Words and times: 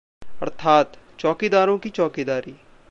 अर्थात्- 0.41 1.19
चौकीदारों 1.19 1.77
की 1.77 1.89
चौकीदारी 1.89 2.55